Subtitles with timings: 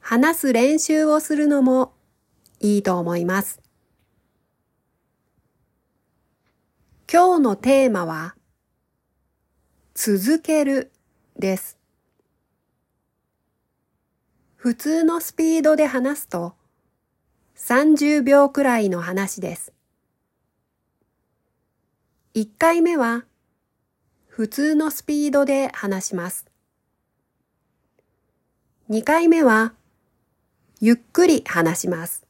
[0.00, 1.92] 話す練習をするのも
[2.58, 3.60] いいと思います。
[7.12, 8.34] 今日のテーマは、
[9.94, 10.92] 続ける
[11.36, 11.78] です。
[14.56, 16.54] 普通のスピードで話すと
[17.56, 19.72] 30秒くらいの話です。
[22.34, 23.24] 1回目は
[24.28, 26.46] 普通のスピードで話します。
[28.88, 29.74] 2回目は
[30.82, 32.24] ゆっくり話します。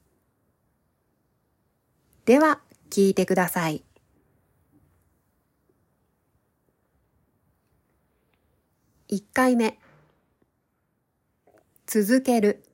[2.24, 2.58] では、
[2.90, 3.84] 聞いてください。
[9.08, 9.78] 1回目。
[11.86, 12.64] 続ける。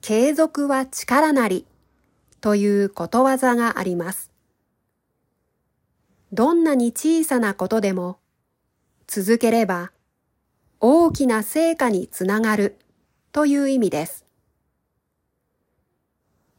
[0.00, 1.66] 継続は力なり
[2.40, 4.32] ということわざがあります。
[6.32, 8.18] どんなに小さなことでも
[9.06, 9.93] 続ければ
[10.80, 12.78] 大きな成果につながる
[13.32, 14.24] という意味です。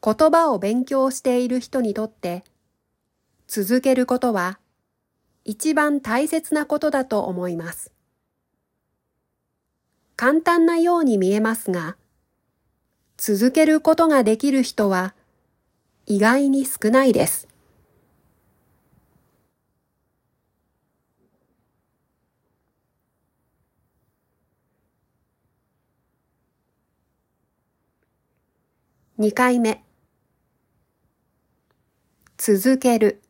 [0.04, 2.44] 言葉を勉強している人にとって、
[3.48, 4.60] 続けることは
[5.44, 7.92] 一番大切なことだと思います。
[10.16, 11.98] 簡単なように見えますが、
[13.18, 15.14] 続けることができる人は
[16.06, 17.48] 意外に少ないです。
[29.18, 29.82] 2回目。
[32.36, 33.22] 続ける。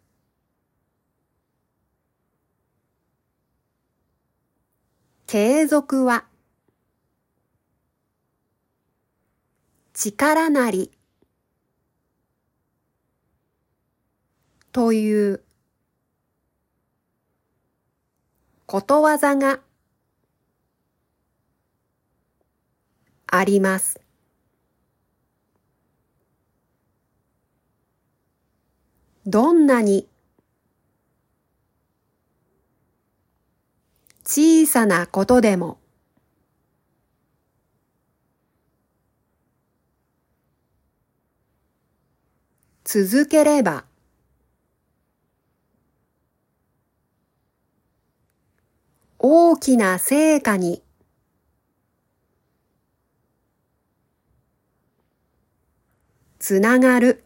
[5.28, 6.26] 継続は。
[9.94, 10.92] 力なり。
[14.72, 15.44] という。
[18.66, 19.60] ことわざが。
[23.28, 24.05] あります。
[29.28, 30.08] どんなに
[34.24, 35.80] 小さなことでも
[42.84, 43.86] 続ければ
[49.18, 50.84] 大きな成果に
[56.38, 57.25] つながる。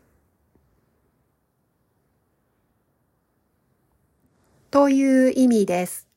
[4.72, 6.07] という意味です。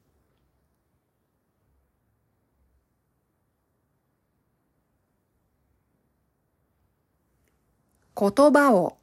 [8.15, 8.99] 言葉を。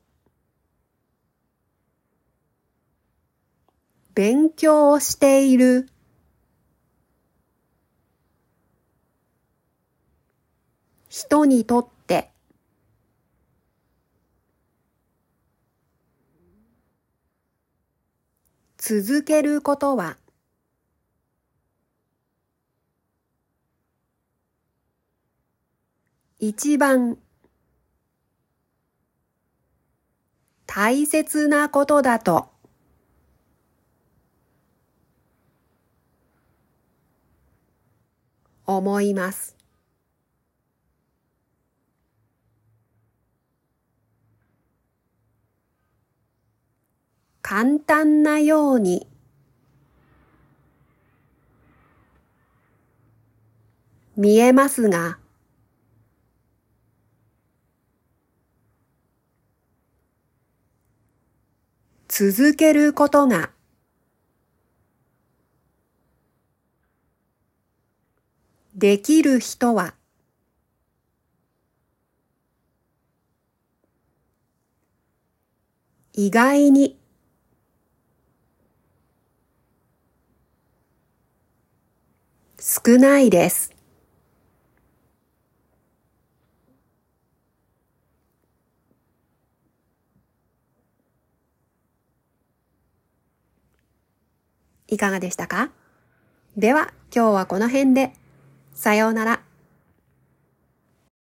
[4.14, 5.90] 勉強している。
[11.10, 11.99] 人にとって。
[18.82, 20.18] 続けることは？
[26.40, 27.18] 一番。
[30.66, 32.48] 大切なことだと。
[38.66, 39.59] 思います。
[47.52, 49.08] 簡単なように。
[54.16, 55.18] 見えますが、
[62.08, 63.50] 続けることが。
[68.76, 69.96] できる人は。
[76.14, 76.99] 意外に。
[82.72, 83.74] 少ないです。
[94.88, 95.72] いかがでしたか？
[96.58, 98.14] では今日はこの辺で
[98.76, 99.49] さようなら。